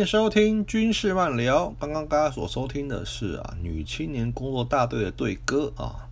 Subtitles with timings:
[0.00, 1.68] 迎收听军事漫聊。
[1.78, 6.08] 刚刚大家所收听的是啊，女青年工作大队的队歌啊。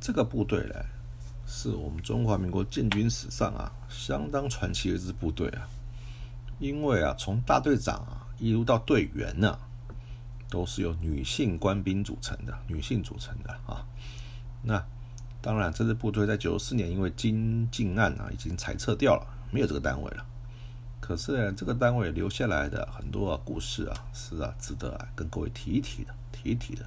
[0.00, 0.74] 这个部队呢，
[1.46, 5.68] 是我们中华民国建军史上啊相当传奇的一支部队啊。
[6.60, 9.58] 因为啊，从大队长啊一路到队员呢、
[10.48, 13.84] 都是由女性官兵组成的，女性组成的啊。
[14.62, 14.82] 那
[15.42, 20.24] 当然，这支部队在九四年因为金靖案啊已经裁撤掉了，没有这个单位了。
[21.00, 26.86] 可是呢，这个单位留下来的很多、故事啊，是啊，值得啊跟各位提一提的，提一提的。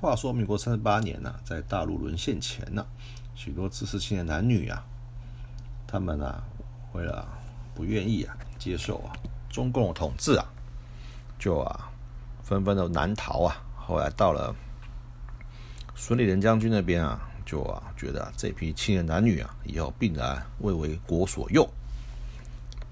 [0.00, 2.84] 话说，民国三十八年呢、在大陆沦陷前呢、
[3.34, 4.84] 许多知识青年男女啊，
[5.86, 6.42] 他们啊，
[6.92, 7.26] 为了
[7.74, 9.12] 不愿意啊接受啊
[9.48, 10.44] 中共的统治啊，
[11.38, 11.90] 就啊
[12.42, 13.56] 纷纷的南逃啊。
[13.76, 14.54] 后来到了
[15.94, 21.66] 孙立人将军那边啊，就啊觉得、这批青年男女啊，以后必然为为国所用。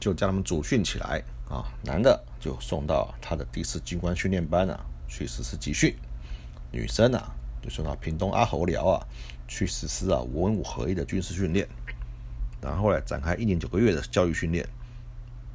[0.00, 4.78] 就将他们组训起来啊，男的就送到他的第四军官训练班啊
[5.08, 5.94] 去实施集训，
[6.70, 9.06] 女生啊就送到屏东阿侯寮啊
[9.48, 11.66] 去实施啊文武合一的军事训练，
[12.60, 14.68] 然后呢展开一年九个月的教育训练，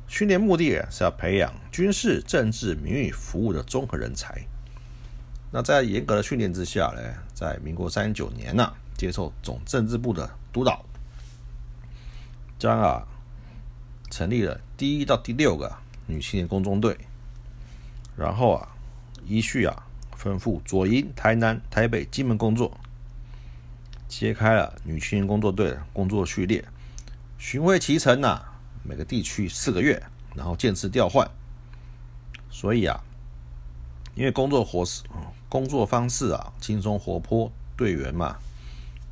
[0.07, 4.45] 训练目的是要培养军事、政治、民意服务的综合人才。
[5.51, 7.01] 那在严格的训练之下呢，
[7.33, 10.83] 在民国三十九年呢、接受总政治部的督导，
[12.59, 13.07] 将啊。
[14.13, 15.75] 成立了第一到第六个
[16.05, 16.95] 女青年工中队，
[18.15, 18.67] 然后啊，
[19.25, 22.77] 依序啊吩咐左营、台南、台北、金门工作，
[24.07, 26.63] 揭开了女青年工作队的工作序列，
[27.39, 28.39] 巡回骑乘呐、
[28.83, 30.03] 每个地区四个月，
[30.35, 31.27] 然后渐次调换。
[32.51, 33.03] 所以啊，
[34.13, 35.01] 因为工作活式、
[35.49, 38.37] 工作方式啊轻松活泼，队员嘛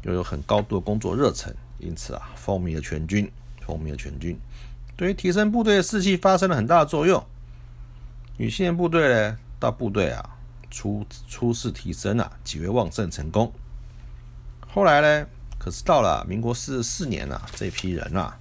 [0.04, 3.32] 又有很高度的工作热忱，因此啊风靡了全军，
[3.66, 4.40] 风靡了全军。
[5.02, 7.26] 对于提升部队的士气发生了很大的作用。
[8.38, 10.38] 女青年部队呢，到部队啊
[10.70, 13.52] 初初试提升啊，极为旺盛成功。
[14.68, 18.38] 后来呢，可是到了民国四十四年啊，这批人啊，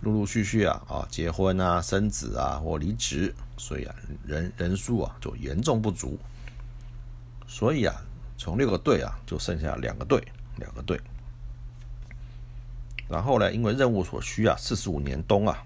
[0.00, 3.94] 陆陆续续啊啊结婚啊、生子啊或离职，所以啊
[4.24, 6.18] 人人数啊就严重不足。
[7.46, 7.94] 所以啊，
[8.38, 10.26] 从六个队啊就剩下两个队，
[10.56, 10.98] 两个队。
[13.10, 15.64] 然后呢，因为任务所需啊，四十五年冬啊，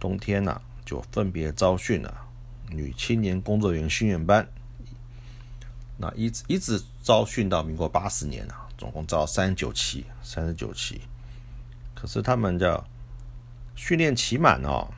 [0.00, 2.26] 冬天呢、就分别招训了
[2.70, 4.48] 女青年工作人员训练班。
[5.98, 11.02] 那一直一直招训到民国八十年啊，总共招三十九期，三十九期。
[11.94, 12.82] 可是他们叫
[13.76, 14.88] 训练期满哦，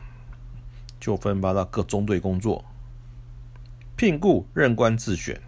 [1.01, 2.65] 就分发到各中队工作，
[3.97, 5.43] 聘雇任官自选。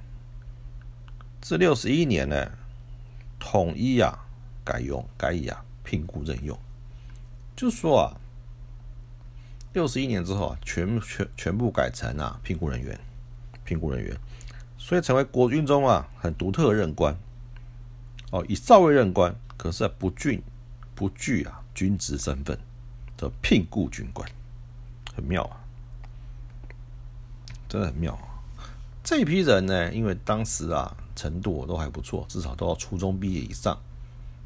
[1.41, 2.51] 至六十一年呢，
[3.39, 4.27] 统一啊
[4.65, 5.65] 改用改以啊。
[5.89, 6.59] 聘雇任用，
[7.57, 8.21] 就说啊，
[9.73, 13.01] 六十一年之后啊，全全全部改成啊聘雇人员，
[13.65, 14.15] 聘雇人员，
[14.77, 17.17] 所以成为国军中啊很独特的任官。
[18.33, 20.43] 哦，以少尉任官，可是不具
[20.95, 22.59] 不具啊军职身份
[23.17, 24.31] 的聘雇军官，
[25.15, 25.65] 很妙啊，
[27.67, 28.45] 真的很妙啊。
[29.03, 33.81] 这批人呢，因为当时啊程度都还不错，至少都要初中毕业以上。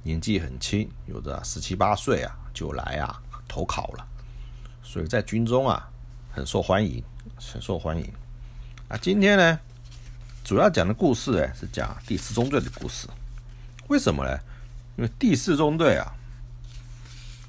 [0.03, 4.07] 年纪很轻，有的十七八岁啊就来啊投考了，
[4.83, 5.89] 所以在军中啊
[6.31, 7.03] 很受欢迎，
[7.37, 8.13] 很受欢迎。
[8.89, 9.59] 啊，今天呢
[10.43, 13.07] 主要讲的故事呢是讲第四中队的故事。
[13.89, 14.39] 为什么呢？
[14.97, 16.13] 因为第四中队啊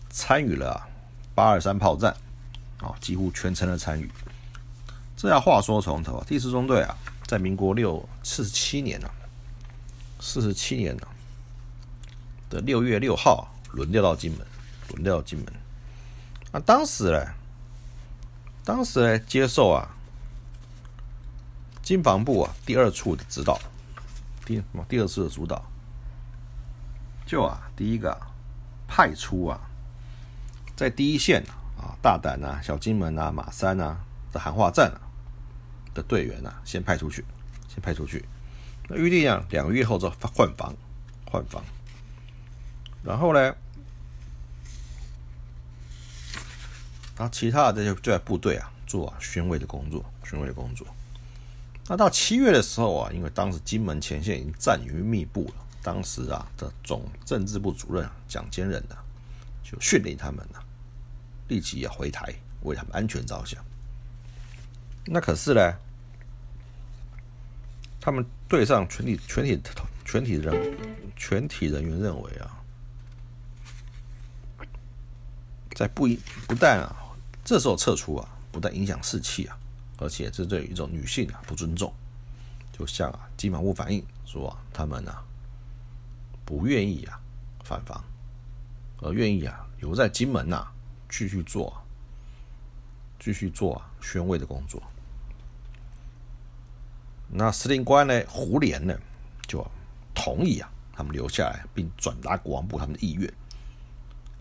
[0.09, 0.87] 参与了
[1.33, 2.15] 八二三炮战，
[2.77, 4.09] 啊几乎全程的参与。
[5.17, 6.95] 这要话说从头，第四中队啊
[7.25, 9.11] 在民国六四十七年了、
[10.19, 11.07] 四十七年了、
[12.53, 14.45] 的六月六号轮调到金门，
[14.89, 15.47] 轮调到金门。
[16.51, 17.33] 啊，当时呢，
[18.63, 19.89] 当时呢接受啊
[21.81, 23.59] 经防部啊第二处的指导，
[24.45, 25.65] 第第二次的主导，
[27.25, 28.15] 就啊第一个
[28.87, 29.59] 派出啊，
[30.75, 31.43] 在第一线
[31.75, 33.97] 啊，大胆啊、小金门啊、马山啊
[34.31, 35.01] 的喊话站啊
[35.95, 37.25] 的队员啊，先派出去，
[37.67, 38.23] 先派出去。
[38.87, 40.75] 那预定啊，两个月后就换防，
[41.25, 41.63] 换防。
[43.03, 43.39] 然后呢，
[47.17, 50.87] 然后其他的这些就在部队啊做啊宣慰的工作，宣慰的工作。
[51.87, 58.95] 那到七月的时候啊，因为当时金门前线已经战云密布了，当时啊的总政治部主任蒋坚仁呢，
[59.63, 60.59] 就训令他们呢，
[61.49, 63.61] 立即要回台，为他们安全着想。
[65.05, 65.73] 那可是呢，
[67.99, 69.61] 他们队上全体全体
[70.05, 70.77] 全体人
[71.17, 72.62] 全体人员认为啊，
[75.83, 76.95] 在不一不但啊
[77.43, 79.57] 这时候撤出啊，不但影响士气啊。
[79.97, 81.93] 而且这对一种女性啊不尊重，
[82.71, 85.21] 就像啊金马部反映说，他们啊
[86.45, 87.19] 不愿意啊
[87.65, 88.01] 反防，
[89.01, 90.65] 而愿意啊留在金门呐
[91.09, 91.73] 继续做，
[93.19, 94.81] 继续做啊宣慰的工作。
[97.29, 98.97] 那司令官呢胡琏呢
[99.47, 99.65] 就
[100.13, 103.31] 同意啊他们留下来，并转达国王部他们的意愿，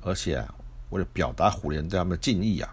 [0.03, 0.55] 而且啊
[0.93, 2.73] 为了表达胡琏对他们的敬意啊。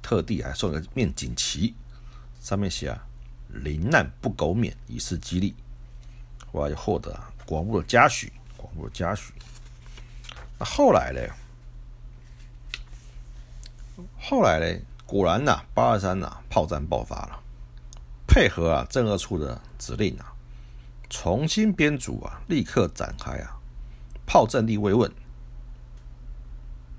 [0.00, 1.74] 特地还送了面锦旗，
[2.40, 2.98] 上面写啊
[3.62, 5.54] “临难不苟免”，以示激励。
[6.52, 7.14] 我要获得
[7.44, 9.32] 广部的嘉许，广部的嘉许。
[10.58, 11.20] 那后来呢？
[14.18, 14.80] 后来呢？
[15.04, 17.40] 果然呐，八二三呐，炮战爆发了。
[18.26, 20.32] 配合啊，政二处的指令啊，
[21.10, 23.56] 重新编组啊，立刻展开啊，
[24.26, 25.12] 炮阵地慰问。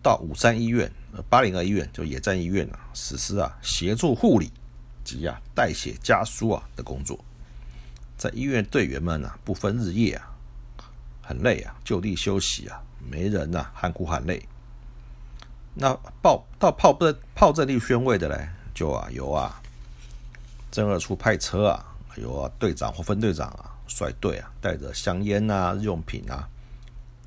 [0.01, 0.91] 到五三医院、
[1.29, 4.51] 八零二医院就野战医院啊，实施啊协助护理
[5.03, 7.19] 及啊代写家书啊的工作。
[8.17, 10.29] 在医院队员们啊不分日夜啊，
[11.21, 14.43] 很累啊，就地休息啊，没人呐含哭含泪。
[15.73, 19.61] 那报到炮阵炮阵地宣慰的嘞，就啊由啊
[20.71, 21.85] 正二处派车啊，
[22.17, 26.47] 由啊队长或分队长啊率队啊，带着香烟啊日用品啊，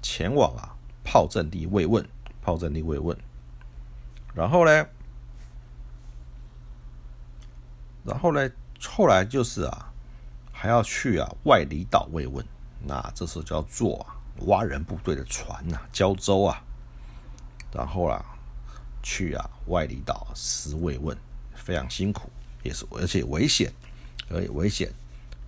[0.02, 2.04] 前往啊炮阵地慰问。
[2.44, 3.16] 炮阵地慰问，
[4.34, 4.86] 然后呢，
[8.04, 8.50] 然后呢，
[8.86, 9.90] 后来就是啊，
[10.52, 12.44] 还要去啊外离岛慰问，
[12.82, 14.14] 那这时候就要坐啊
[14.46, 16.62] 蛙人部队的船呐，胶州啊，
[17.72, 18.22] 然后啊
[19.02, 21.16] 去啊外离岛施慰问，
[21.54, 22.30] 非常辛苦，
[22.62, 23.72] 也是而且危险，
[24.28, 24.92] 而且危险，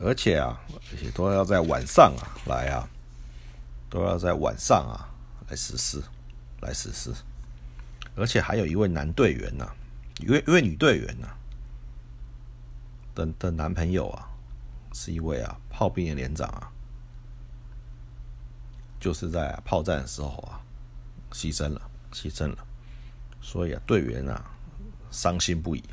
[0.00, 0.58] 而且啊，
[0.90, 2.88] 而且都要在晚上啊来啊，
[3.90, 5.12] 都要在晚上啊
[5.50, 6.02] 来实施。
[6.62, 7.12] 来实施，
[8.16, 9.70] 而且还有一位男队员呐，
[10.20, 11.28] 一位一位女队员呐
[13.14, 14.28] 的的男朋友啊，
[14.92, 16.72] 是一位啊炮兵的连长啊，
[18.98, 20.60] 就是在炮战的时候啊
[21.30, 22.66] 牺牲了，牺牲了，
[23.42, 24.50] 所以啊队员啊
[25.10, 25.84] 伤心不已，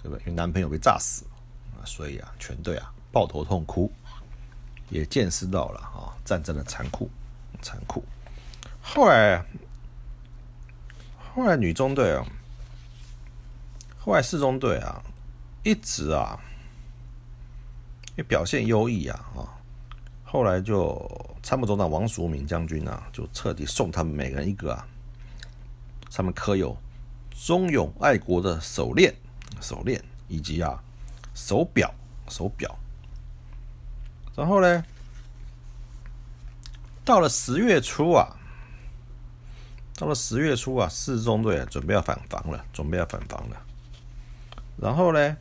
[0.00, 0.20] 对不对？
[0.20, 1.30] 因为男朋友被炸死了
[1.76, 3.90] 啊，所以啊全队啊抱头痛哭，
[4.90, 7.10] 也见识到了啊战争的残酷，
[7.60, 8.04] 残酷。
[8.80, 9.44] 后来。
[11.34, 12.26] 后来女中队啊，
[13.98, 15.02] 后来四中队啊，
[15.62, 16.38] 一直啊，
[18.16, 19.48] 因表现优异啊啊，
[20.24, 21.10] 后来就
[21.42, 24.86] 参谋总长王淑敏将军啊，就彻底送他们每人一个啊，
[26.10, 26.76] 上面刻有
[27.30, 29.14] 忠勇爱国的手链、
[29.58, 30.78] 手链以及啊
[31.34, 31.94] 手表、
[32.28, 32.78] 手表。
[34.36, 34.84] 然后呢，
[37.06, 38.36] 到了十月初啊。
[40.02, 43.56] 到了十月初啊，四中队准备要反防了，准备要反防了。
[44.76, 45.36] 然后呢，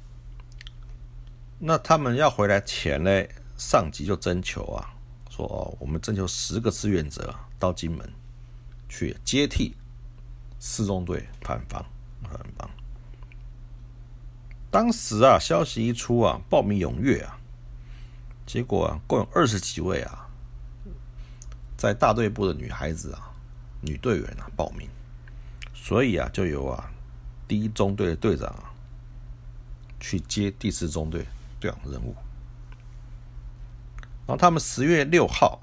[1.58, 3.24] 那他们要回来前呢，
[3.58, 4.94] 上级就征求啊，
[5.32, 8.08] 说哦，我们征求十个志愿者到金门
[8.88, 9.76] 去接替
[10.60, 11.84] 四中队反防，
[12.22, 12.70] 反防。
[14.70, 17.40] 当时啊，消息一出啊，报名踊跃啊，
[18.46, 20.30] 结果啊，共有二十几位啊，
[21.76, 23.30] 在大队部的女孩子啊。
[23.82, 24.90] 女队员啊报名，
[25.74, 26.92] 所以啊就由啊
[27.48, 28.72] 第一中队的队长啊
[30.00, 31.26] 去接第四中队
[31.60, 32.16] 队长的任务。
[34.28, 35.60] 然后他们十月六号，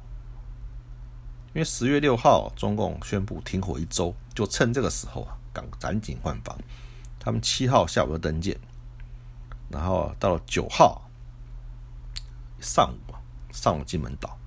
[1.55, 6.59] 因为十月六号中共宣布停火一周，就趁这个时候啊赶赶紧换防。
[7.21, 8.59] 他们七号下午就登舰，
[9.71, 11.11] 然后到了九号
[12.61, 13.21] 上午啊
[13.53, 14.38] 上了金门岛。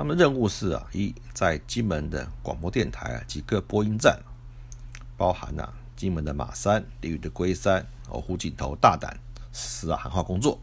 [0.00, 4.18] 他们任务是啊，一在金门的广播电台啊几个播音站，
[5.14, 9.14] 包含啊金门的马山、鲤鱼的龟山、哦湖景头、大胆
[9.52, 10.58] 实施啊喊话工作，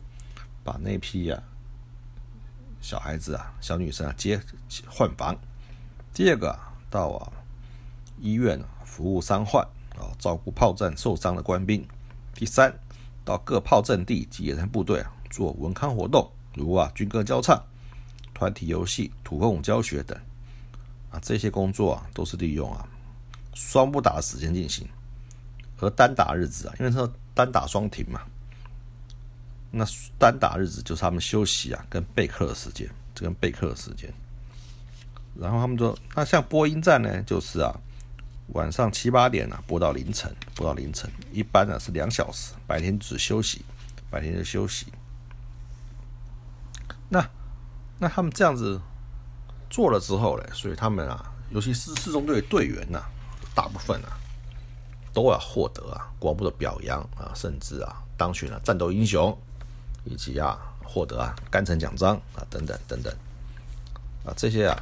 [0.64, 1.40] 把那批啊
[2.82, 4.42] 小孩子啊小女生啊接
[4.90, 5.38] 换房。
[6.16, 6.58] 第二个
[6.90, 7.32] 到啊
[8.20, 9.64] 医院服务伤患
[10.00, 11.84] 啊，照顾炮战受伤的官兵；
[12.34, 12.74] 第三，
[13.24, 17.64] 到各炮阵地及野战部队啊做文康活动，如啊军歌交唱、
[18.38, 20.16] 团体游戏、土风舞教学等
[21.10, 22.88] 啊，这些工作啊都是利用啊
[23.56, 24.88] 双不打的时间进行，
[25.80, 28.22] 而单打日子啊，因为说单打双停嘛。
[29.72, 29.84] 那
[30.20, 34.14] 单打日子就是他们休息啊，跟备课的时间，这跟备课的时间。
[35.34, 37.74] 然后他们说，那像播音站呢，就是啊，
[38.50, 43.66] 晚上七八点啊播到凌晨，播到凌晨，一般呢是两小时，白天只休息，
[44.12, 44.86] 白天就休息。
[47.10, 47.28] 那
[48.00, 48.80] 那他们这样子
[49.70, 53.02] 做了之后呢，所以他们啊，尤其是四中队队员呐，
[53.56, 54.18] 大部分啊，
[55.14, 59.38] 都要获得啊国防部的表扬啊，甚至啊当选了战斗英雄。
[60.10, 63.14] 以及啊，获得啊甘城奖章啊等等等等
[64.24, 64.82] 啊这些啊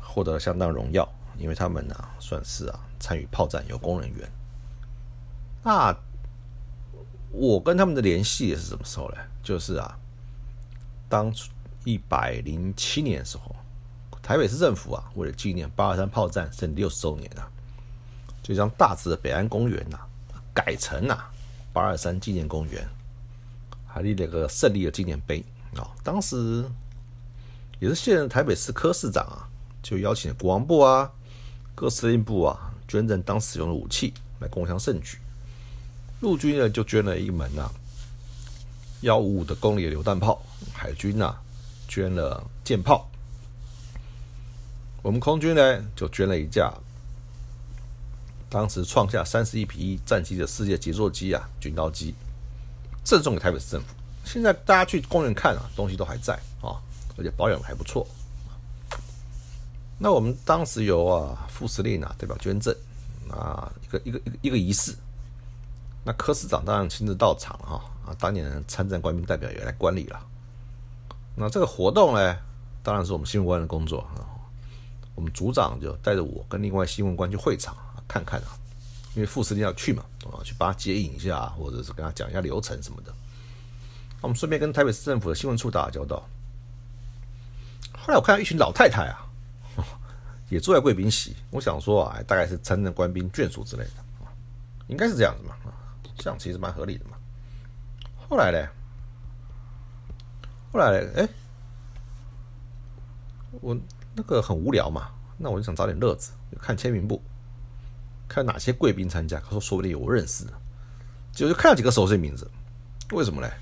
[0.00, 4.28] 获得了相当荣耀，因为他们呢算是啊参与炮战有功人员。
[5.62, 5.96] 那
[7.30, 9.18] 我跟他们的联系也是什么时候呢？
[9.40, 9.96] 就是啊，
[11.08, 11.48] 当初
[11.84, 13.54] 一百零七年的时候，
[14.22, 17.48] 台北市政府啊为了纪念八二三炮战胜利六十周年啊，
[18.42, 19.98] 就将大直的北安公园呐
[20.54, 21.18] 改成呐
[21.72, 22.88] 八二三纪念公园。
[23.92, 25.44] 还立了个胜利的纪念碑
[25.74, 25.82] 啊！
[26.04, 26.64] 当时
[27.80, 29.48] 也是现任台北市科市长啊，
[29.82, 31.10] 就邀请国防部啊、
[31.74, 35.18] 各司令部啊捐赠当时用的武器来共襄盛举。
[36.20, 37.68] 陆军呢就捐了一门呐
[39.00, 40.40] 幺五五的公里榴弹炮，
[40.72, 41.36] 海军呐
[41.90, 43.10] 捐了舰炮，
[45.02, 46.72] 我们空军呢就捐了一架
[48.48, 52.14] 当时创下三十一比一战机的世界杰作机啊军刀机。
[53.02, 53.86] 赠送给台北市政府。
[54.24, 56.78] 现在大家去公园看啊，东西都还在啊，
[57.16, 58.06] 而且保养的还不错。
[59.98, 62.72] 那我们当时有啊副司令啊代表捐赠
[63.30, 64.94] 啊一个一个一个一个仪式。
[66.04, 70.29] 那柯市长当然亲自到场哈啊，当年参战官兵代表也来观礼了。
[71.34, 72.36] 那这个活动呢，
[72.82, 74.26] 当然是我们新闻官的工作啊。
[75.14, 77.76] 我们组长就带着我跟另外新闻官去会场
[78.08, 78.56] 看看啊。
[79.16, 83.12] 因为副司令要去嘛，啊，去帮他接应一下，或者是跟他讲一下流程什么的。
[84.20, 86.22] 我们顺便跟台北市政府的新闻处打交道。
[87.92, 89.26] 后来我看到一群老太太啊，
[90.48, 91.34] 也坐在贵宾席。
[91.50, 93.90] 我想说啊，大概是参战官兵眷属之类的
[94.24, 94.30] 啊，
[94.86, 95.56] 应该是这样子嘛，
[96.16, 97.16] 这样其实蛮合理的嘛。
[98.28, 98.68] 后来呢，
[100.72, 101.28] 后来哎，
[103.60, 103.76] 我
[104.14, 107.20] 那个很无聊嘛，那我就想找点乐子，看签名簿。
[108.28, 110.52] 看哪些贵宾参加，他说说不定有我认识的，
[111.32, 112.48] 结果就看到几个熟悉名字，
[113.10, 113.52] 为什么嘞？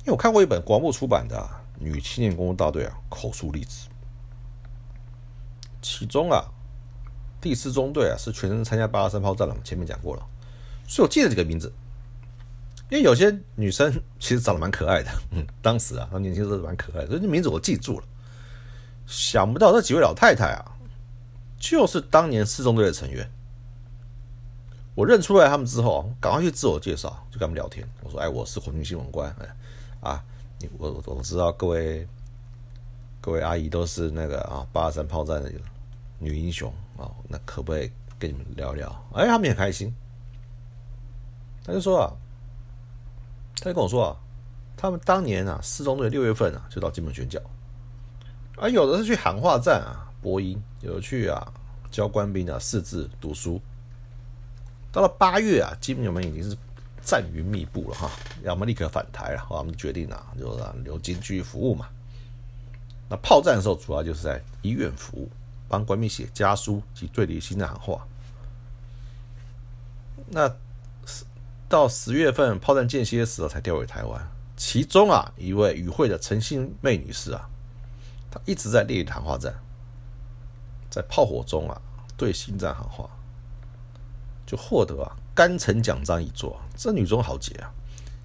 [0.00, 1.34] 因为我看过一本广播出版的
[1.78, 3.88] 《女青年公路大队》啊口述例子，
[5.80, 6.44] 其中啊
[7.40, 10.26] 第四中队啊是全身参加八二三炮战了，前面讲过了，
[10.86, 11.72] 所以我记得几个名字，
[12.90, 18.06] 因为有些女生其实长得蛮可爱的，嗯， 当时啊她年轻时候蛮可爱的，所以名字我记住了。
[19.06, 20.72] 想不到这几位老太太啊，
[21.58, 23.28] 就是当年四中队的成员。
[24.96, 27.88] 我认出来他们之后，赶快去自我介绍，就跟他们聊天。
[28.02, 30.22] 我说：“哎，我是红军新闻官，哎，啊，
[30.58, 32.06] 你我我知道各位
[33.20, 35.50] 各位阿姨都是那个啊八二三炮战的
[36.18, 39.94] 女英雄啊，那可不可以跟你们聊聊？”哎，他们也开心。
[41.64, 42.12] 他就说啊，
[43.60, 44.16] 他就跟我说啊，
[44.76, 47.38] 他们当年啊四中队六月份啊就到金门宣教，
[48.56, 51.52] 而有的是去喊话站啊播音，有的去啊
[51.90, 53.60] 教官兵啊识字读书。
[54.92, 56.56] 到了八月啊，基本们已经是
[57.02, 58.10] 战云密布了哈，
[58.42, 61.86] 要么立刻返台了，我们决定啊，就让留金继续服务嘛。
[63.08, 65.28] 那炮战的时候，主要就是在医院服务，
[65.68, 68.06] 帮官兵写家书及对离心的喊话。
[70.28, 70.48] 那
[71.70, 74.20] 到十月份炮弹间歇的时候，才调回台湾。
[74.56, 77.48] 其中啊，一位与会的陈新妹女士啊，
[78.28, 79.54] 她一直在烈谈话战，
[80.90, 81.80] 在炮火中啊，
[82.16, 83.08] 对心战喊话。
[84.44, 87.70] 就获得啊甘城奖章一座，这女中豪杰啊，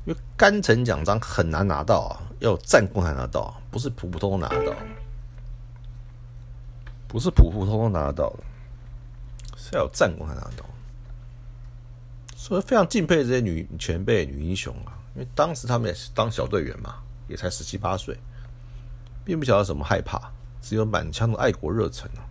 [0.08, 4.74] 因为甘城奖章很难拿到啊，要有战功才拿到，不是普普通通拿得到，
[7.08, 8.44] 不是普普通通拿得到的，
[9.56, 10.66] 是要有战功才拿得到。
[12.48, 16.98] 所以非常敬佩这些女前辈、女英雄啊，因为当时他们也是当小队员嘛，
[17.28, 18.16] 也才十七八岁，
[19.24, 22.22] 并不晓得什么害怕，只有满腔的爱国热忱啊。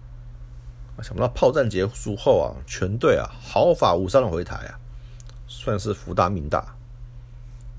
[1.03, 4.79] 想不到炮战结束后啊，全队啊毫发无伤的回台啊，
[5.49, 6.65] 算是福大命大。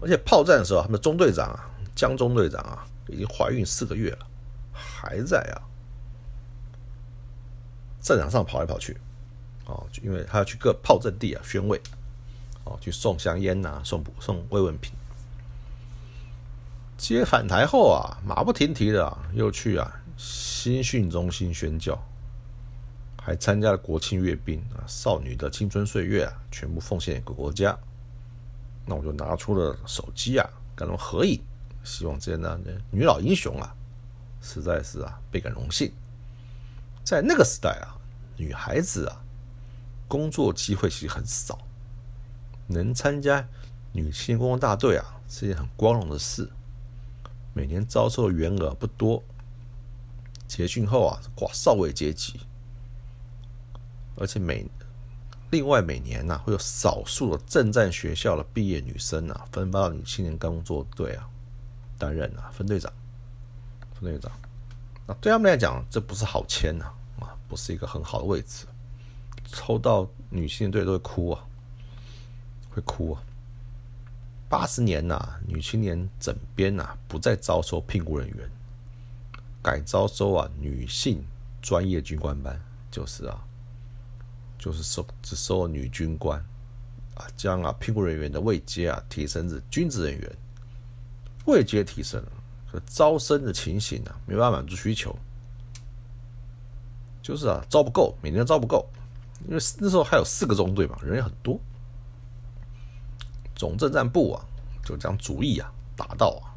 [0.02, 4.28] 而且炮战的时候，他们中队长啊，江中队长啊，已经怀孕四个月了，
[4.74, 5.64] 还在啊，
[8.02, 8.98] 战场上跑来跑去，
[9.68, 11.80] 哦，因为他要去各炮阵地啊宣慰，
[12.66, 14.94] 哦，去送香烟呐，送送慰问品。
[16.98, 21.98] 接返台后啊，马不停蹄的啊，又去啊新训中心宣教，
[23.22, 27.78] 还参加了国庆阅兵啊，少女的青春岁月啊，全部奉献给国家。
[28.86, 31.42] 那我就拿出了手机啊，跟他们合影，
[31.84, 33.76] 希望这样的女老英雄啊，
[34.42, 35.92] 实在是啊倍感荣幸。
[37.04, 37.98] 在那个时代啊，
[38.38, 39.22] 女孩子啊，
[40.08, 41.60] 工作机会其实很少，
[42.68, 43.48] 能参加
[43.92, 46.50] 女性工作大队啊，是一件很光荣的事。
[47.54, 49.24] 每年招收的员额不多，
[50.48, 52.40] 结训后啊，挂少尉阶级，
[54.18, 54.66] 而且每
[55.52, 61.30] 另外每年呢，会有少数的正战学校的毕业女生啊，分发到女青年工作队啊，
[61.98, 62.92] 担任啊分队长，
[63.94, 64.30] 分队长。
[65.08, 66.86] 那对他们来讲，这不是好签呐，
[67.20, 68.66] 啊，不是一个很好的位置，
[69.46, 71.46] 抽到女性队都会哭啊，
[72.76, 73.24] 会哭啊。
[74.50, 78.50] 八十年呐，女青年整编呐，不再招收聘雇人员，
[79.64, 81.26] 改招收啊女性
[81.62, 83.44] 专业军官班，就是啊，
[84.60, 86.40] 就是收只收女军官，
[87.16, 90.36] 啊，将啊聘雇人员的位阶啊提升至军职人员，
[91.48, 92.32] 位阶提升了，
[92.72, 95.18] 可招生的情形啊没办法满足需求，
[97.22, 98.88] 就是啊招不够，每年招不够，
[99.48, 101.60] 因为那时候还有四个中队嘛，人也很多。
[103.56, 104.46] 总政战部啊，
[104.84, 106.52] 就将主意啊打到啊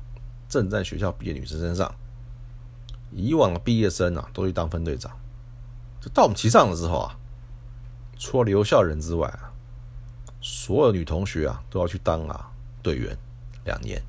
[0.48, 1.94] 政战学校毕业女生身上。
[3.10, 5.10] 以往的毕业生啊，都去当分队长。
[6.00, 7.16] 就到我们旗上的时候啊，
[8.18, 9.50] 除了留校人之外啊，
[10.40, 12.50] 所有女同学啊都要去当啊
[12.82, 13.16] 队员
[13.64, 14.02] 两年，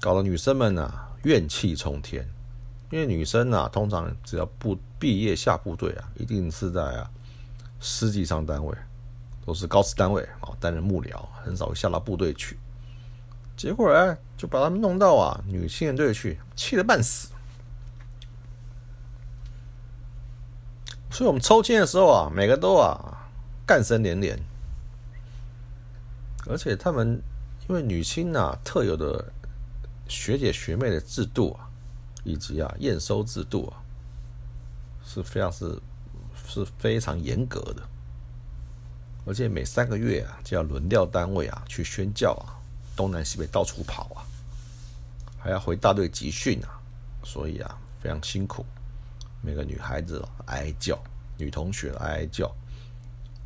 [0.00, 2.28] 搞得女生们啊怨气冲天。
[2.90, 7.10] 因为女生啊，通常只要不毕业下部队啊，一定是在啊
[7.80, 8.76] 师级上单位。
[9.46, 12.58] 都是高职单位啊，担任幕僚，很少会下到部队去。
[13.56, 17.28] 结果呢，就把他们弄到啊女青年队去，气得半死。
[21.10, 23.30] 所以我们抽签的时候啊，每个都啊
[23.64, 24.38] 干声连连。
[26.48, 27.22] 而且他们
[27.68, 29.32] 因为女青啊特有的
[30.08, 31.70] 学姐学妹的制度啊，
[32.24, 33.80] 以及啊验收制度啊，
[35.04, 35.80] 是非常是
[36.46, 37.82] 是非常严格的。
[39.26, 42.54] 而且每三个月啊，就要轮调单位啊，去宣教啊，
[42.94, 44.22] 东南西北到处跑啊，
[45.36, 46.80] 还要回大队集训啊，
[47.24, 48.64] 所以啊，非常辛苦。
[49.42, 50.96] 每个女孩子哀哀叫，
[51.36, 52.50] 女同学哀哀叫。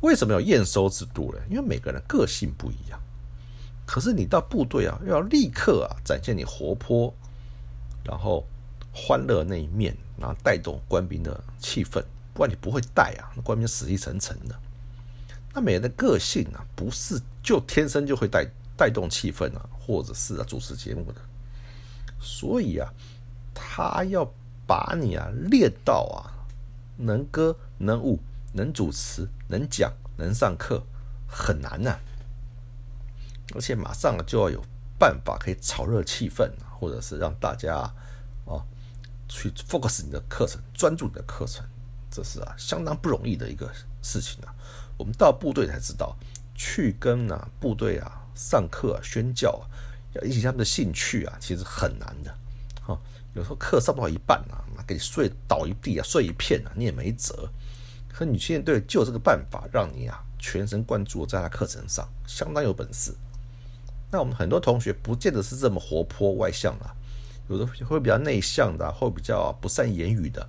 [0.01, 1.39] 为什么有验收制度呢？
[1.49, 2.99] 因为每个人个性不一样。
[3.85, 7.11] 可是你到部队啊，要立刻啊，展现你活泼，
[8.03, 8.45] 然后
[8.93, 14.55] 欢乐那一面，然后带动官兵的气氛，不然你不会带啊，官兵死气沉沉的。
[15.53, 21.21] 那每人的个性啊，不是就天生就会带带动气氛啊，或者是啊主持节目的，
[22.19, 22.91] 所以啊，
[23.53, 24.31] 他要
[24.65, 26.31] 把你啊练到啊
[26.97, 28.19] 能歌能舞
[28.53, 30.81] 能主持能讲能上课
[31.27, 31.99] 很难呐，
[33.53, 34.63] 而且马上就要有
[34.97, 37.75] 办法可以炒热气氛，或者是让大家
[38.45, 38.63] 啊
[39.27, 41.65] 去 focus 你的课程，专注你的课程，
[42.09, 43.69] 这是啊相当不容易的一个
[44.01, 44.55] 事情啊。
[45.01, 46.15] 我们到部队才知道，
[46.53, 49.65] 去跟啊部队啊上课宣教啊，
[50.13, 52.31] 要引起他们的兴趣啊，其实很难的。
[52.85, 52.95] 哈，
[53.33, 57.49] 有时候课上不到一半啊，给你睡倒一地啊，睡一片啊，你也没辙。
[58.09, 63.11] 可女青年队就这个办法，让你啊全神贯注在他课程上，相当有本事。
[64.11, 66.93] 那我们很多同学不见得是这么活泼外向啊，
[67.49, 70.47] 有的会比较内向的，或比较不善言语的。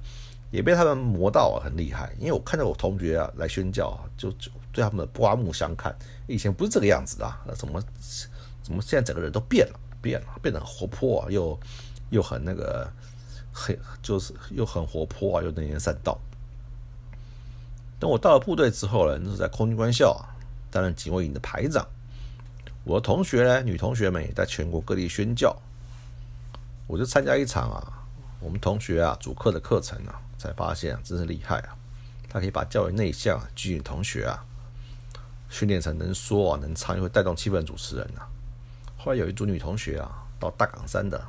[0.53, 2.15] 也被他们磨到，很厉害。
[2.19, 5.93] 因为我看到我同学啊来宣教啊，就就对他们刮目相看。
[6.29, 7.83] 以前不是这个样子的，那怎么
[8.63, 11.59] 怎么现在整个人都变了，变了，变得很活泼啊，又
[12.11, 12.87] 又很那个，
[13.51, 16.17] 很就是又很活泼啊，又能言善道。
[17.99, 20.37] 等我到了部队之后呢，那是在空军官校啊
[20.71, 21.87] 担任警卫营的排长。
[22.85, 25.57] 我的同学呢，女同学们也在全国各地宣教，
[26.87, 28.05] 我就参加一场啊，
[28.39, 30.21] 我们同学啊主课的课程啊。
[30.43, 31.77] 才发现啊，真是厉害啊！
[32.29, 34.45] 他可以把较为内向、拘谨同学啊，
[35.49, 38.27] 训练成能说啊、能唱又会带动气氛的主持人啊。
[38.97, 41.23] 后来有一组女同学啊，到大港山的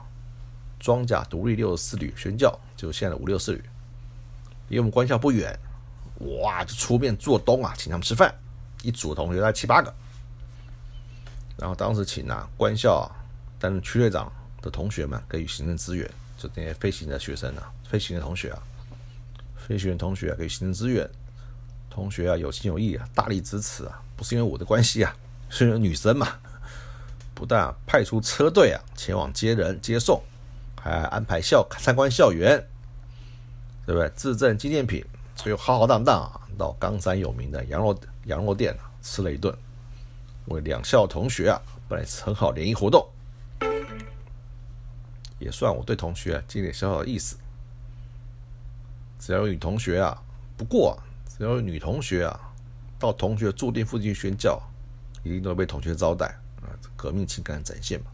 [0.80, 3.64] 装甲独立六十四旅宣教，就现在的五六四旅，
[4.70, 5.56] 离我们官校不远，
[6.42, 8.34] 哇，就出面做东啊，请他们吃饭。
[8.82, 9.94] 一组同学大概七八个，
[11.58, 13.08] 然后当时请啊官校啊
[13.60, 18.64] 担任区队长的同学们给予行政资源，就那些飞行的学生啊，飞行的同学啊。
[19.66, 21.10] 飞行员同学啊给行政支援，
[21.90, 25.16] 同学啊有情有义啊，大力支持啊，不是因为我的关系啊，
[25.50, 26.28] 是因为女生嘛，
[27.34, 30.22] 不但派出车队啊前往接人接送，
[30.76, 32.58] 还安排校参观校园，
[33.86, 34.10] 对不对？
[34.16, 35.04] 自赠纪念品，
[35.36, 39.56] 所以浩浩荡荡啊到冈山有名的羊肉羊肉店吃了一顿，
[40.48, 43.08] 为两校同学啊本来是很好联谊活动，
[45.40, 47.38] 也算我对同学尽点小小的意思。
[49.26, 50.22] 只要有女同学啊，
[50.58, 52.54] 不过，只要有女同学啊，
[53.00, 54.62] 到同学住店附近宣教，
[55.24, 56.26] 一定都被同学招待
[56.62, 58.08] 啊，革命情感展现嘛。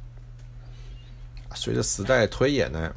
[1.55, 2.95] 随着时代的推演呢，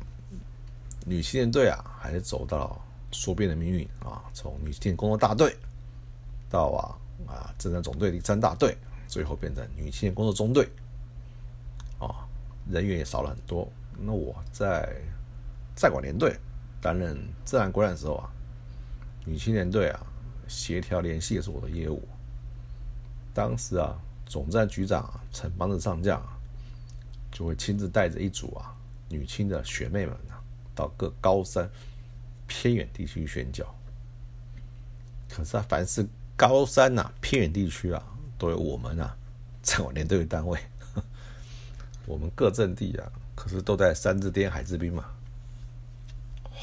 [1.06, 2.78] 女青年队啊，还是走到
[3.12, 5.56] 说变的命运啊，从女青年工作大队
[6.50, 8.76] 到啊啊政战总队第三大队，
[9.08, 10.68] 最后变成女青年工作中队
[11.98, 12.28] 啊，
[12.68, 13.66] 人员也少了很多。
[13.98, 15.00] 那我在
[15.74, 16.36] 在管连队。
[16.82, 18.28] 担任自然官的时候啊，
[19.24, 20.00] 女青年队啊，
[20.48, 22.02] 协调联系也是我的业务。
[23.32, 26.36] 当时啊，总站局长陈邦的上将啊，
[27.30, 28.74] 就会亲自带着一组啊
[29.08, 30.42] 女青的学妹们啊，
[30.74, 31.70] 到各高山
[32.48, 33.64] 偏远地区宣教。
[35.30, 36.04] 可是啊，凡是
[36.36, 38.02] 高山呐偏远地区啊，
[38.36, 39.16] 都有我们啊
[39.62, 40.58] 在我连队的单位。
[42.04, 45.04] 我们各阵地啊，可是都在山之巅海之滨嘛。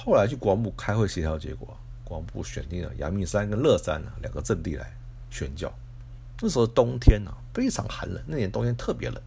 [0.05, 4.89] 后来去国防部开会协调，结果国防部选定了阳明山跟乐山啊两个阵地来
[5.29, 5.71] 宣教。
[6.41, 9.21] 那时候冬天啊非常寒冷，那年冬天特别冷。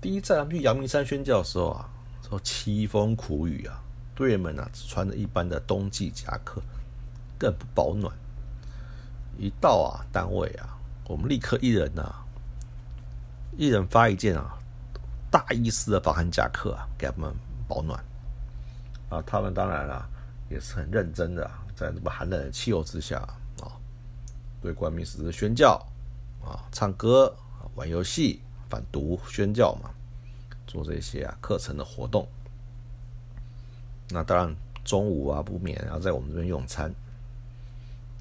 [0.00, 1.86] 第一站他们去阳明山宣教的时候啊，
[2.26, 3.78] 说凄风苦雨啊，
[4.14, 6.62] 队员们啊只穿着一般的冬季夹克，
[7.38, 8.10] 更不保暖。
[9.36, 12.24] 一到啊单位啊，我们立刻一人啊，
[13.58, 14.58] 一人发一件啊
[15.30, 17.30] 大意式的防寒夹克啊，给他们
[17.68, 18.02] 保暖。
[19.10, 20.08] 啊，他们当然了，
[20.48, 23.18] 也是很认真的，在这么寒冷的气候之下
[23.60, 23.74] 啊，
[24.62, 25.84] 对官兵实施宣教
[26.40, 27.34] 啊，唱歌、
[27.74, 29.90] 玩游戏、反毒宣教嘛，
[30.64, 32.24] 做这些啊课程的活动。
[34.10, 36.94] 那当然中午啊不免要在我们这边用餐。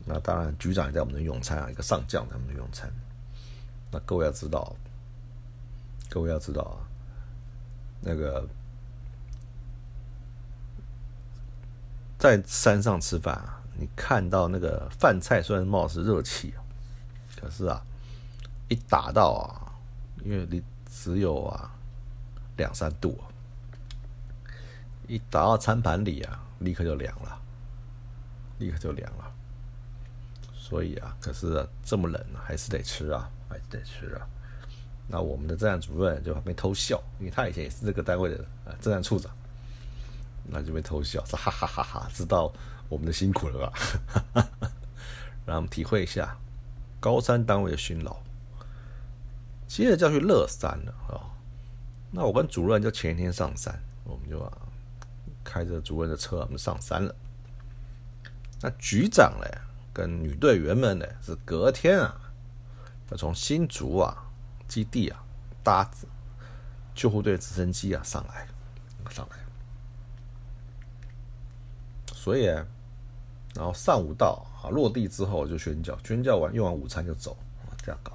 [0.06, 2.92] 那当然局长也在我们这边用餐啊，一个上将在我们这边用餐。
[3.92, 4.76] 那各位要知道，
[6.10, 6.82] 各位要知道啊，
[8.02, 8.48] 那个。
[12.20, 16.54] 在山上吃饭啊，你看到那个饭菜虽然冒是热气，
[17.40, 17.82] 可是啊，
[18.68, 19.72] 一打到啊，
[20.26, 21.72] 因为你只有啊
[22.58, 23.24] 两三度啊，
[25.08, 27.42] 一打到餐盘里啊，立刻就凉了，
[28.58, 29.32] 立刻就凉了。
[30.54, 34.28] 所以啊，可是这么冷还是得吃啊，还是得吃啊。
[35.08, 39.32] 那我们的站主任就旁边偷笑，因为他以前也是这个单位的啊站站处长。
[40.52, 42.52] 那就被偷笑，说哈哈哈哈，知道
[42.88, 43.74] 我们的辛苦了吧？
[45.46, 46.38] 让我们体会一下
[47.00, 48.18] 高山单位的辛劳。
[49.68, 51.22] 接着就要去乐山了啊！
[52.12, 54.52] 那我跟主任就前一天上山，我们就啊
[55.44, 57.16] 开着主任的车，我们上山了。
[58.62, 59.46] 那局长呢，
[59.94, 62.20] 跟女队员们呢，是隔天啊，
[63.12, 64.26] 要从新竹啊
[64.68, 65.24] 基地啊
[65.64, 65.88] 搭
[66.96, 68.48] 救护队直升机啊上来，
[69.12, 69.38] 上来。
[72.22, 72.48] 所以，
[73.56, 78.12] 然后上午到啊，落地之后就宣教，宣教完用完午餐就走啊，这样搞，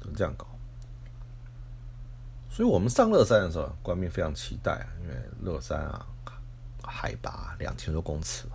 [0.00, 0.46] 就这样搞。
[2.48, 6.06] 所以我们上乐山的时候，官兵非常期待，因为乐山啊，
[6.84, 8.46] 海拔两千多公尺，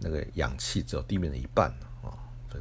[0.00, 1.70] 那个氧气只有地面的一半
[2.02, 2.10] 啊，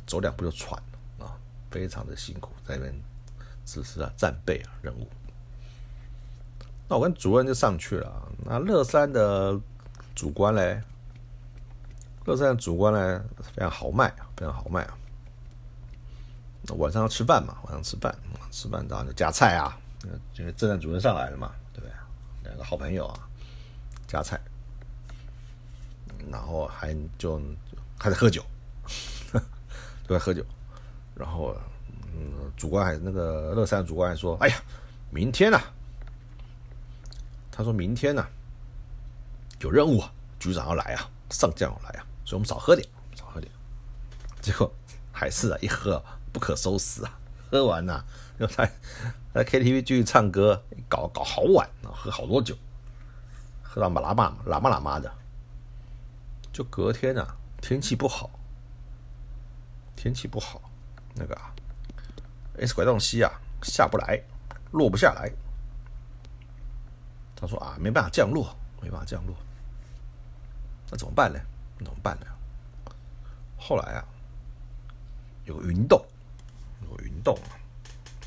[0.05, 0.79] 走两步就喘
[1.17, 1.33] 了啊，
[1.71, 2.93] 非常的辛苦，在那边
[3.65, 5.09] 只是啊战备啊任务。
[6.87, 9.59] 那我跟主任就上去了，那乐山的。
[10.19, 10.83] 主观嘞，
[12.25, 14.97] 乐山主观嘞非常豪迈啊，非常豪迈啊。
[16.77, 18.13] 晚上要吃饭嘛，晚上吃饭，
[18.51, 19.79] 吃饭当然就夹菜啊。
[20.37, 21.93] 因为政战主任上来了嘛，对不对？
[22.43, 23.29] 两个好朋友啊，
[24.07, 24.37] 夹菜，
[26.29, 27.41] 然后还就
[27.97, 28.43] 开始喝酒，
[30.05, 30.45] 都在喝酒。
[31.15, 31.55] 然后，
[32.13, 34.61] 嗯，主观还那个乐山主观还说：“哎呀，
[35.11, 35.63] 明天啊，
[37.49, 38.27] 他说明天呢。”
[39.59, 40.03] 有任务，
[40.39, 43.51] 局长要来啊，上将要来啊，所以我们少喝点，少喝点。
[44.41, 44.71] 结果
[45.11, 47.19] 还是啊，一喝不可收拾啊，
[47.51, 48.03] 喝完呐，
[48.37, 48.71] 又在
[49.33, 52.55] 在 KTV 继续唱歌，搞搞好晚啊，喝好多酒，
[53.61, 55.11] 喝到嘛喇嘛喇嘛喇嘛的。
[56.53, 58.29] 就隔天啊，天气不好，
[59.95, 60.61] 天气不好，
[61.15, 61.53] 那个啊
[62.57, 64.21] ，S 拐杖西啊下不来，
[64.71, 65.31] 落不下来。
[67.35, 69.35] 他说啊，没办法降落，没办法降落。
[70.91, 71.39] 那怎么办呢？
[71.77, 72.25] 那怎么办呢？
[73.57, 74.05] 后来啊，
[75.45, 76.03] 有个云洞，
[76.89, 77.55] 有个云洞啊，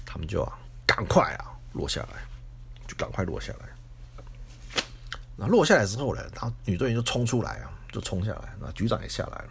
[0.05, 2.23] 他们就啊，赶快啊落下来，
[2.87, 3.69] 就赶快落下来。
[5.37, 9.51] 然后落下来之后呢，然后女队员就冲出来啊，就冲下来，那局长也下来了，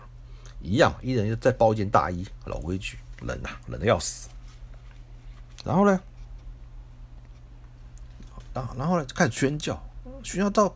[0.62, 4.30] 一样，一人再包一件大衣，老规矩，冷啊，冷的要死。
[5.66, 6.00] 然后呢，
[8.54, 9.82] 然后然后呢就开始宣教，
[10.24, 10.74] 宣教到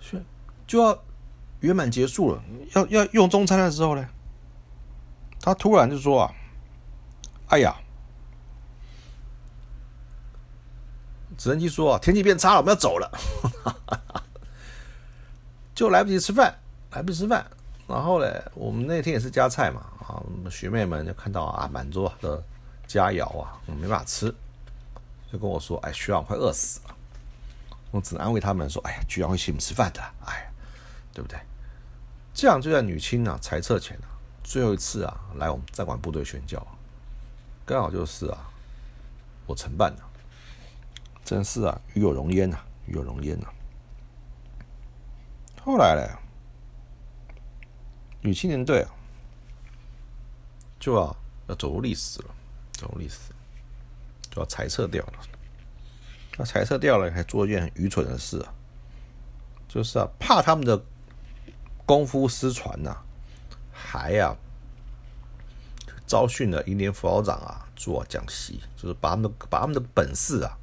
[0.00, 0.24] 宣
[0.66, 0.98] 就要
[1.60, 2.42] 圆满结束了，
[2.74, 4.08] 要要用中餐的时候呢，
[5.40, 6.32] 他突然就说啊，
[7.48, 7.74] 哎呀。
[11.38, 13.12] 直升机说：“，天气变差了，我们要走了，
[15.76, 16.58] 就来不及吃饭，
[16.92, 17.46] 来不及吃饭。
[17.86, 20.16] 然后呢，我们那天也是加菜嘛，啊，
[20.50, 22.42] 学妹们就看到啊，满桌的
[22.86, 24.34] 佳肴啊，我没办法吃，
[25.30, 26.96] 就跟我说：‘哎，学长快饿死了。’
[27.92, 30.50] 我只能安慰他们说：‘哎呀，居然会请你们吃饭的，哎呀，
[31.16, 31.40] 对不对？’
[32.34, 34.12] 这样就在女青啊裁撤前啊，
[34.44, 36.64] 最后一次啊来我们战管部队宣教，
[37.64, 38.50] 刚好就是啊，
[39.46, 40.02] 我承办的。”
[41.24, 43.48] 真是啊，与有荣焉呐，与有荣焉呐。
[45.62, 46.18] 后来呢，
[48.20, 48.90] 女青年队啊，
[50.78, 51.16] 就要
[51.48, 52.34] 要走入历史了，
[52.74, 53.32] 走入历史，
[54.30, 55.12] 就要裁撤掉了。
[56.36, 58.52] 那裁撤掉了，还做一件很愚蠢的事啊，
[59.66, 60.80] 就是啊，怕他们的
[61.86, 62.94] 功夫失传呐，
[63.72, 64.36] 还呀，
[66.06, 70.58] 招训了一年佛长啊做讲习，就是把他们的把他们的本事啊。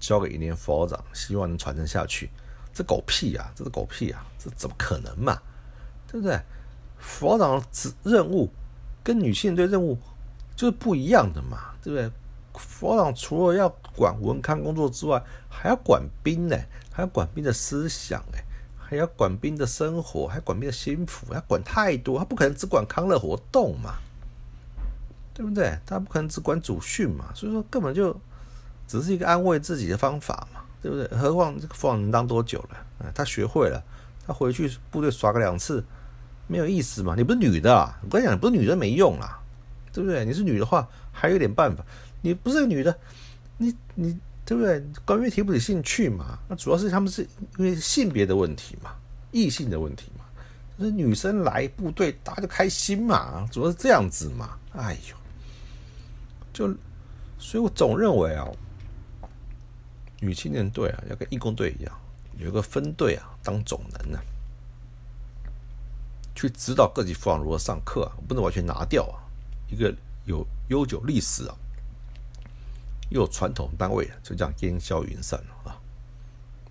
[0.00, 2.28] 交给一年佛长，希望能传承下去。
[2.74, 3.52] 这狗屁啊！
[3.54, 4.26] 这是狗屁啊！
[4.38, 5.40] 这怎么可能嘛？
[6.08, 6.38] 对不对？
[6.98, 8.50] 佛长职任务
[9.02, 9.96] 跟女性队任务
[10.56, 12.10] 就是不一样的嘛，对不对？
[12.58, 16.56] 佛长除了要管文康工作之外，还要管兵呢，
[16.92, 18.44] 还要管兵的思想哎，
[18.94, 22.18] 还要管兵的生活，还管兵的心腹，要管太多。
[22.18, 23.94] 他不可能只管康乐活动嘛，
[25.34, 25.78] 对不对？
[25.84, 28.18] 他不可能只管主训嘛，所以说根本就。
[28.86, 31.08] 只是一个安慰自己的方法嘛，对不对？
[31.18, 33.12] 何况这个副长能当多久了？
[33.14, 33.82] 他学会了，
[34.26, 35.82] 他回去部队耍个两次，
[36.46, 37.14] 没有意思嘛？
[37.16, 37.98] 你不是女的啊？
[38.02, 39.40] 我跟你讲，你不是女的没用啊，
[39.90, 40.22] 对不对？
[40.26, 41.82] 你是女的话，还有点办法。
[42.20, 42.94] 你不是女的，
[43.56, 44.82] 你你对不对？
[45.04, 46.38] 官员提不起兴趣嘛？
[46.48, 47.22] 那主要是他们是
[47.56, 48.94] 因为性别的问题嘛，
[49.32, 50.24] 异性的问题嘛。
[50.78, 54.58] 就是女生来部队，大家就开心嘛，主要是这样子嘛。
[54.72, 55.16] 哎呦，
[56.52, 56.66] 就
[57.38, 58.46] 所以我总认为啊。
[60.20, 61.94] 女青年队啊，要跟义工队一样，
[62.38, 64.18] 有一个分队啊，当总能呢，
[66.34, 69.20] 去指导各级副长如何上课啊，不能完全拿掉啊。
[69.70, 71.54] 一个有悠久历史啊，
[73.14, 75.80] 又传统单位，就这样烟消云散了啊。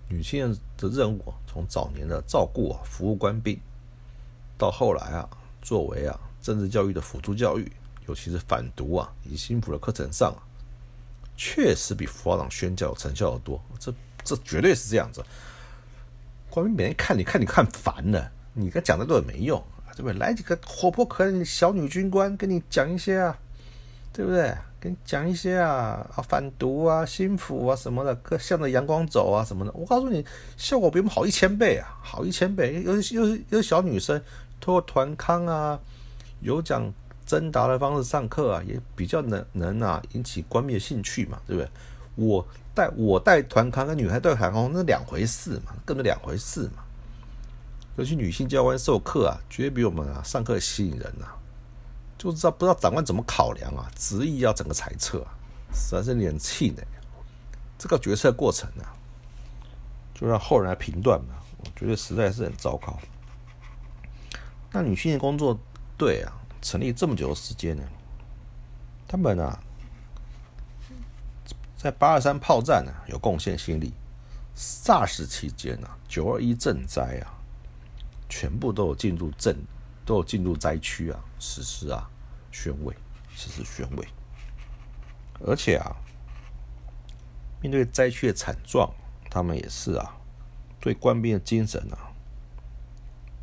[0.08, 3.58] 女青年的任务，从早年的照顾啊、服务官兵，
[4.58, 5.26] 到后来啊，
[5.62, 7.72] 作为啊政治教育的辅助教育，
[8.06, 10.44] 尤其是反毒啊以及新普的课程上啊。
[11.34, 15.24] 确实比副校长宣教成效要多，这这绝对是这样子。
[16.50, 20.18] 官兵每天看你看你看烦了，你跟讲的都没用啊，对不对？
[20.18, 23.38] 来几个活泼可爱的小女军官跟你讲一些啊，
[24.12, 24.54] 对不对？
[24.84, 29.72] 跟你讲一些啊啊反毒啊、心腹啊什么的，各向着阳光走啊什么的。
[29.72, 30.24] 我告诉你，
[30.56, 32.82] 效果比我们好一千倍啊，好一千倍。
[32.84, 34.22] 有有有小女生
[34.60, 35.80] 通过团康啊，
[36.40, 36.92] 有讲。
[37.26, 41.70] 征答的方式上课啊，也比较能能啊引起官兵的兴趣嘛，对不对？
[42.16, 46.84] 我带我带团康跟女孩带团康那两回事嘛，根本两回事嘛。
[47.96, 51.26] 尤其女性教官授课啊，绝对比我们啊上课吸引人呐。
[52.24, 55.30] 就知道不知道长官怎么考量啊，执意要整个裁撤啊，
[55.72, 56.84] 实在是令人气馁。
[57.78, 58.96] 这个决策过程啊，
[60.14, 62.98] 就让后人来评断吧，我觉得实在是很糟糕。
[64.72, 65.58] 那女性的工作
[65.96, 66.32] 队啊。
[66.64, 67.82] 成立这么久的时间呢，
[69.06, 69.60] 他们啊，
[71.76, 73.92] 在八二三炮战呢有贡献心力
[74.56, 77.36] ，SARS 期间啊，九二一赈灾啊，
[78.30, 79.54] 全部都有进入镇，
[80.06, 82.08] 都有进入灾区啊，实施啊
[82.54, 82.94] 宣慰，
[83.34, 84.06] 实施宣慰，
[85.40, 85.96] 而且啊，
[87.60, 88.88] 面对灾区的惨状，
[89.28, 90.16] 他们也是啊，
[90.80, 92.14] 对官兵的精神啊、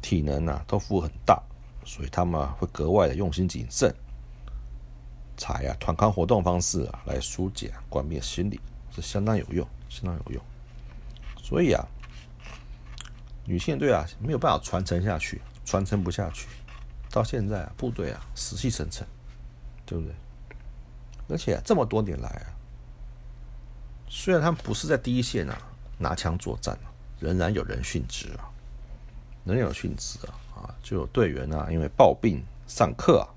[0.01, 1.43] 体能啊都负很大。
[1.83, 3.91] 所以他们会格外的用心谨慎，
[5.35, 8.61] 采啊团康活动方式啊来疏解官兵的心理，
[8.95, 10.43] 是相当有用，相当有用。
[11.41, 11.83] 所以啊，
[13.45, 16.47] 女性队啊没有办法传承下去，传承不下去，
[17.11, 19.05] 到现在啊部队啊死气沉沉，
[19.85, 20.13] 对不对？
[21.29, 22.47] 而且这么多年来啊，
[24.09, 25.57] 虽然他们不是在第一线啊
[25.97, 28.49] 拿枪作战啊，仍然有人殉职啊，
[29.45, 33.27] 仍有殉职啊啊，就有队员啊，因为暴病上课啊，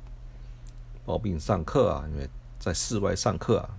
[1.04, 3.70] 暴病上课啊，因为在室外上课啊，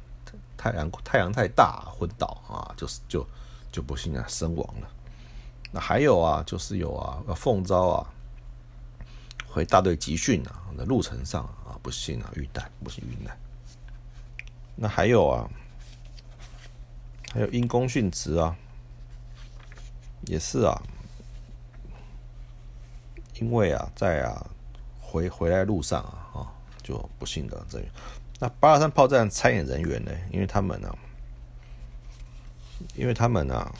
[0.55, 3.25] 太阳太阳太大昏倒啊，就是就
[3.71, 4.87] 就不幸啊身亡了。
[5.71, 8.13] 那还有啊，就是有啊，奉召啊
[9.55, 13.33] 回大队集训啊，的路程上啊不幸啊遇难，不幸遇难。
[14.75, 15.49] 那还有啊，
[17.31, 18.53] 还有因公殉职啊，
[20.25, 20.75] 也是啊。
[23.35, 24.45] 因为啊，在啊
[24.99, 26.51] 回回来路上啊，啊
[26.83, 27.81] 就不幸的这
[28.39, 30.93] 那八二三炮战参演人员呢，因为他们呢，
[32.93, 33.73] 因为他们呢，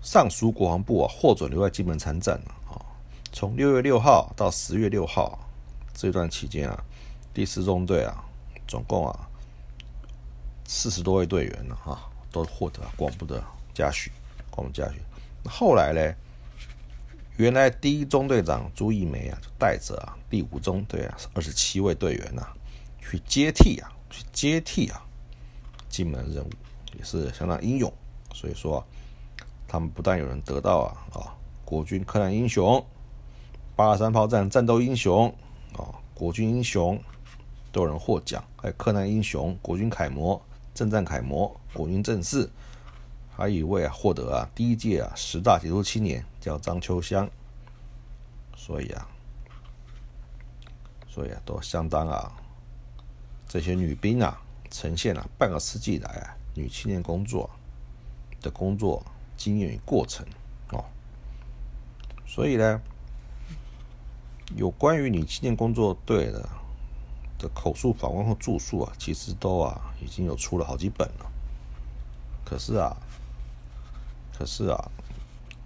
[0.00, 2.61] 上属国防部啊获准留在金门参战啊，
[3.32, 5.38] 从六月六号到十月六号
[5.94, 6.84] 这段期间啊，
[7.32, 8.22] 第四中队啊，
[8.68, 9.28] 总共啊
[10.66, 13.42] 四十多位队员呢，哈，都获得广部的
[13.72, 14.12] 嘉许，
[14.50, 15.00] 广部嘉许。
[15.48, 16.14] 后来呢？
[17.38, 22.46] 原来第一中队长朱一梅啊，就带着啊第五中队啊二十七位队员呐，
[23.00, 25.02] 去接替啊，去接替啊
[25.88, 26.50] 进门任务，
[26.98, 27.90] 也是相当英勇。
[28.34, 28.86] 所以说，
[29.66, 32.84] 他们不但有人得到啊啊国军柯南英雄、
[33.74, 35.28] 八二三炮战战斗英雄
[35.76, 37.00] 啊国军英雄
[37.72, 40.40] 都有人获奖，还有柯南英雄、国军楷模、
[40.74, 42.48] 政战楷模、国军正士。
[43.34, 47.28] 还有一位啊，获得啊第一届啊十大杰出青年，叫张秋香。
[48.54, 49.08] 所以啊，
[51.08, 52.30] 所以啊，都相当啊，
[53.48, 54.38] 这些女兵啊，
[54.70, 57.48] 呈现了半个世纪以来啊女青年工作
[58.42, 59.02] 的工作
[59.34, 60.26] 经验与过程
[60.72, 60.84] 哦。
[62.26, 62.80] 所以呢，
[64.56, 66.48] 有关于你青年工作队的
[67.38, 71.30] 的口述访问和著述啊，其实都啊已经有出了好几本了。
[72.44, 72.96] 可是啊。
[74.34, 74.90] 可是啊，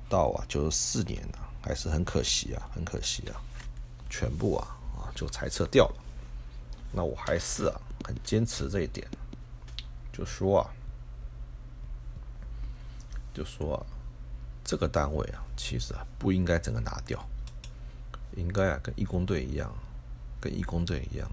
[0.07, 3.41] 到啊九十四年啊，还是很可惜啊，很可惜啊，
[4.11, 5.95] 全部啊啊就裁撤掉了。
[6.93, 9.07] 那我还是啊很坚持这一点，
[10.13, 10.71] 就说啊，
[13.33, 13.87] 就说，
[14.65, 17.25] 这个单位啊，其实啊不应该整个拿掉，
[18.37, 19.75] 应该啊跟义工队一样，
[20.41, 21.29] 跟义工队一样，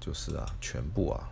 [0.00, 1.28] 就是啊全部啊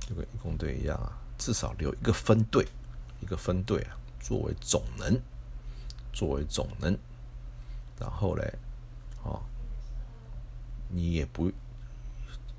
[0.00, 2.66] 就跟义工队一样啊，至少留一个分队。
[3.20, 5.20] 一个分队啊，作为总能，
[6.12, 6.96] 作为总能，
[7.98, 8.54] 然后嘞，
[9.24, 9.42] 哦，
[10.88, 11.50] 你也不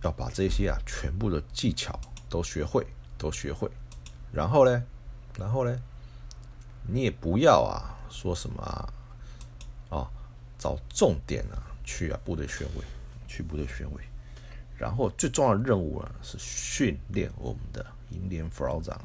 [0.02, 1.98] 要把这些啊全部的技巧
[2.30, 2.86] 都学会，
[3.18, 3.72] 都学会，
[4.34, 4.84] 然后嘞，
[5.38, 5.80] 然后嘞，
[6.86, 8.94] 你也不要啊说什么啊，
[10.60, 12.84] 找重点啊去啊部队选委，
[13.28, 14.04] 去部队选委，
[14.78, 19.02] 然后最重要的任务啊是训练我们的营连副老长。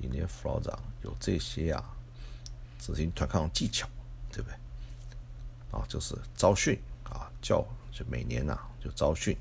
[0.00, 1.84] 营连副老长有这些啊，
[2.80, 3.88] 执行团抗技巧，
[4.32, 4.56] 对不对？
[5.70, 9.36] 啊，就是招训啊，教就每年呐就招训，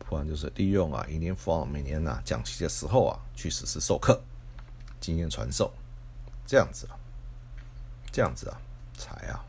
[0.00, 4.20] 不然就是利用啊营连副老每年呐讲习的时候啊去实施授课，
[5.00, 5.72] 经验传授，
[6.46, 6.98] 这样子啊，
[8.10, 8.60] 这样子啊
[8.98, 9.44] 才啊，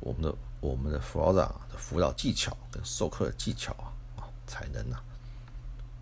[0.00, 4.98] 我们的我们的副老长的辅导技巧跟授课的技巧啊啊才能呐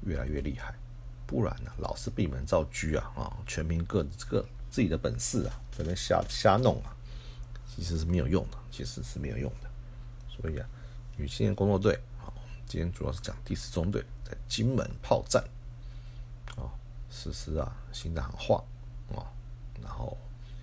[0.03, 0.75] 越来越厉害。
[1.27, 6.97] 不然呢，老是闭门造车啊啊，全凭各各自己的本事啊，在那瞎瞎弄啊，
[7.67, 9.69] 其实是没有用的，其实是没有用的。
[10.31, 10.67] 所以啊，
[11.19, 12.33] 女青年工作队啊，
[12.67, 15.45] 今天主要是讲第四中队在金门炮战
[16.57, 16.73] 啊，
[17.11, 18.65] 实施啊新的喊话
[19.15, 19.29] 啊，
[19.83, 20.17] 然后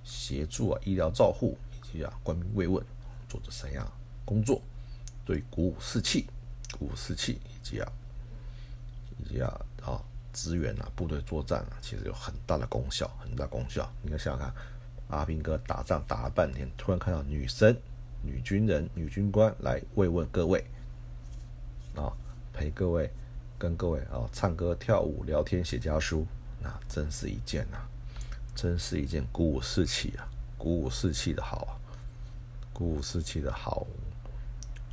[0.04, 2.84] 协助啊医疗照护以及啊官兵慰问，
[3.28, 3.92] 做着三样
[4.24, 4.62] 工作，
[5.26, 6.28] 对鼓舞士气，
[6.78, 7.92] 鼓舞士气以及啊
[9.18, 10.02] 以及啊啊。
[10.38, 13.90] 支援啊，部队作战啊，其实有很大的功效，很大功效。
[14.02, 14.54] 你看，想想看，
[15.08, 17.74] 阿兵哥打仗打了半天，突然看到女生、
[18.22, 20.62] 女军人、女军官来慰问各位，
[21.96, 22.12] 啊，
[22.52, 23.10] 陪各位，
[23.58, 26.28] 跟各位啊唱歌、跳舞、聊天、写家书，
[26.60, 27.88] 那真是一件啊，
[28.54, 31.72] 真是一件鼓舞士气啊，鼓舞士气的好啊，
[32.76, 33.88] 鼓舞士气的好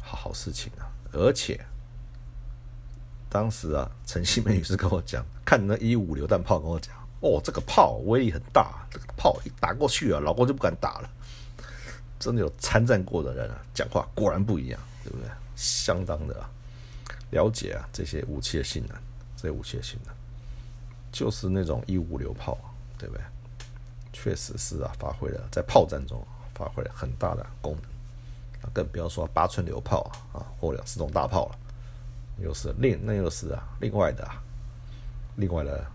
[0.01, 1.61] 好好事情啊，而且。
[3.29, 11.11] 当时啊，陈希梅女士跟我讲，看那一五榴弹炮，跟我讲，哦，这个炮威力很大，这个炮一打过去啊，老公就不敢打了。
[12.19, 15.27] 真的有参战过的人啊，讲话果然不一样，对不对？
[15.57, 16.51] 相当的啊
[17.31, 18.95] 了解啊，这些武器的性能，
[19.35, 20.15] 这些武器的性能，
[21.11, 22.59] 就是那种一五榴炮，
[22.99, 23.25] 对不对？
[24.13, 26.23] 确实是啊，发挥了在炮战中
[26.55, 31.59] 发挥了很大的功能，更不要说八寸榴炮啊，或两四种大炮了。
[32.39, 34.43] 又是另那又是啊，另外的，啊
[35.37, 35.87] 另外的，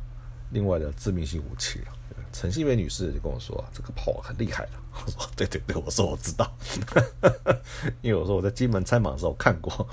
[0.52, 1.92] 另外的致命性武器了，
[2.32, 4.72] 陈信梅女士就跟我说，这个炮很厉害的。
[5.06, 6.52] 我说对对对，我说我知道，
[8.02, 9.88] 因为我说我在金门参访的时候看过，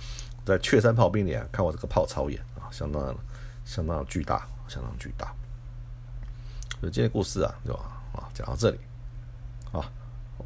[0.44, 3.14] 在雀山炮兵连看过这个炮操演啊，相当
[3.64, 5.34] 相当巨大，相当巨大。
[6.80, 7.80] 所以今天故事啊，对吧？
[8.14, 8.78] 啊，讲到这里，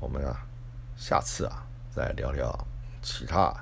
[0.01, 0.41] 我们啊，
[0.97, 2.57] 下次啊再聊聊
[3.03, 3.53] 其他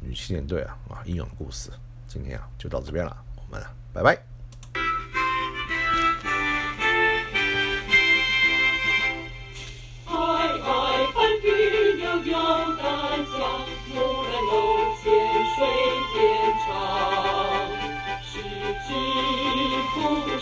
[0.00, 1.70] 女青年队啊啊英勇的故事。
[2.06, 4.18] 今天啊就到这边了，我们拜拜。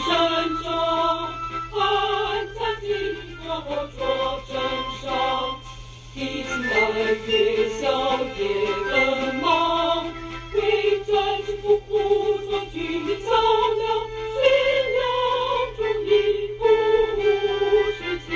[0.07, 0.71] 山中，
[1.73, 2.16] 寒江
[3.65, 4.05] 我抓
[4.47, 4.53] 奸
[5.01, 5.59] 商
[6.15, 6.75] 一起来
[7.27, 7.29] 揭
[7.81, 7.85] 晓
[8.37, 8.41] 这
[8.85, 8.93] 个
[9.41, 9.45] 盲
[10.53, 10.57] 为
[11.05, 11.95] 战士服务
[12.39, 12.77] 最具
[13.07, 13.27] 的桥
[13.79, 13.83] 梁
[14.35, 14.37] 是
[14.93, 14.99] 两
[15.77, 16.13] 中民
[16.59, 16.61] 族
[17.17, 17.25] 的
[17.97, 18.29] 复兴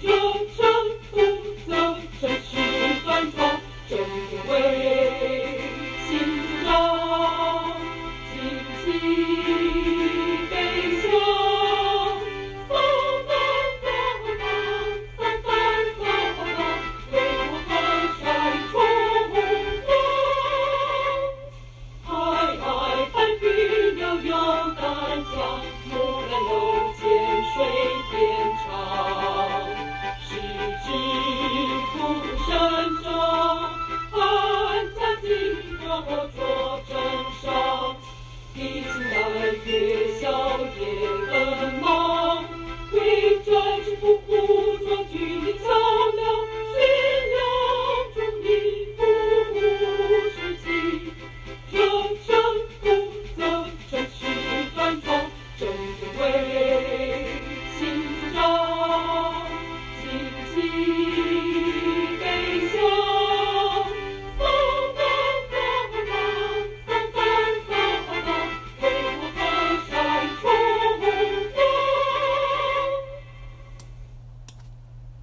[0.00, 0.02] 精
[0.56, 0.58] 神
[1.10, 1.14] 不
[1.68, 1.72] 再
[2.18, 2.52] 只是
[3.04, 3.38] 端庄
[3.88, 5.13] 真正为